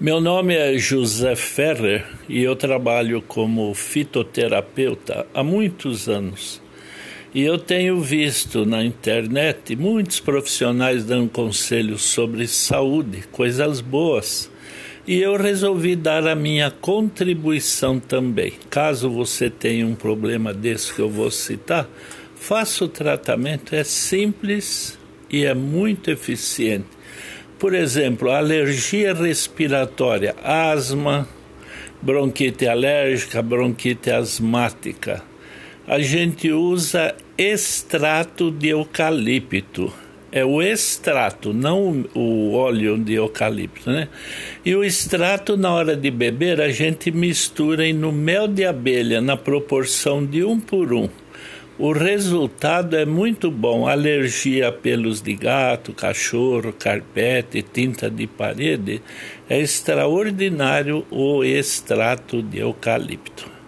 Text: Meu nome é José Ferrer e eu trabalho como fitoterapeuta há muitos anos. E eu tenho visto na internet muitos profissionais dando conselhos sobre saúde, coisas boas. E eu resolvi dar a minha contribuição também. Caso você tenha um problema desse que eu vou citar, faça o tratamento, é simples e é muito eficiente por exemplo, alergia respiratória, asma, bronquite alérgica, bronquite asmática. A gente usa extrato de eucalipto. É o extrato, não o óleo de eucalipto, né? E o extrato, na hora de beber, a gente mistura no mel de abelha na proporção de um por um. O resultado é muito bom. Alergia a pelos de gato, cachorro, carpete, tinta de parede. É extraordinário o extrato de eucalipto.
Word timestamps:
Meu 0.00 0.18
nome 0.18 0.54
é 0.54 0.78
José 0.78 1.36
Ferrer 1.36 2.06
e 2.26 2.42
eu 2.42 2.56
trabalho 2.56 3.20
como 3.20 3.74
fitoterapeuta 3.74 5.26
há 5.34 5.44
muitos 5.44 6.08
anos. 6.08 6.58
E 7.34 7.42
eu 7.42 7.58
tenho 7.58 8.00
visto 8.00 8.64
na 8.64 8.82
internet 8.82 9.76
muitos 9.76 10.18
profissionais 10.18 11.04
dando 11.04 11.28
conselhos 11.28 12.00
sobre 12.00 12.48
saúde, 12.48 13.24
coisas 13.30 13.82
boas. 13.82 14.50
E 15.06 15.20
eu 15.20 15.36
resolvi 15.36 15.94
dar 15.94 16.26
a 16.26 16.34
minha 16.34 16.70
contribuição 16.70 18.00
também. 18.00 18.54
Caso 18.70 19.10
você 19.10 19.50
tenha 19.50 19.86
um 19.86 19.94
problema 19.94 20.54
desse 20.54 20.94
que 20.94 21.00
eu 21.00 21.10
vou 21.10 21.30
citar, 21.30 21.86
faça 22.36 22.86
o 22.86 22.88
tratamento, 22.88 23.74
é 23.74 23.84
simples 23.84 24.98
e 25.28 25.44
é 25.44 25.52
muito 25.52 26.10
eficiente 26.10 26.88
por 27.60 27.74
exemplo, 27.74 28.30
alergia 28.30 29.12
respiratória, 29.12 30.34
asma, 30.42 31.28
bronquite 32.00 32.66
alérgica, 32.66 33.42
bronquite 33.42 34.10
asmática. 34.10 35.22
A 35.86 35.98
gente 35.98 36.50
usa 36.50 37.14
extrato 37.36 38.50
de 38.50 38.68
eucalipto. 38.68 39.92
É 40.32 40.42
o 40.42 40.62
extrato, 40.62 41.52
não 41.52 42.06
o 42.14 42.54
óleo 42.54 42.96
de 42.96 43.14
eucalipto, 43.14 43.90
né? 43.90 44.08
E 44.64 44.74
o 44.74 44.82
extrato, 44.82 45.54
na 45.56 45.70
hora 45.70 45.94
de 45.94 46.10
beber, 46.10 46.62
a 46.62 46.70
gente 46.70 47.10
mistura 47.10 47.92
no 47.92 48.10
mel 48.10 48.48
de 48.48 48.64
abelha 48.64 49.20
na 49.20 49.36
proporção 49.36 50.24
de 50.24 50.42
um 50.42 50.58
por 50.58 50.94
um. 50.94 51.10
O 51.82 51.92
resultado 51.92 52.94
é 52.94 53.06
muito 53.06 53.50
bom. 53.50 53.88
Alergia 53.88 54.68
a 54.68 54.72
pelos 54.72 55.22
de 55.22 55.34
gato, 55.34 55.94
cachorro, 55.94 56.74
carpete, 56.74 57.62
tinta 57.62 58.10
de 58.10 58.26
parede. 58.26 59.00
É 59.48 59.58
extraordinário 59.58 61.06
o 61.10 61.42
extrato 61.42 62.42
de 62.42 62.58
eucalipto. 62.58 63.59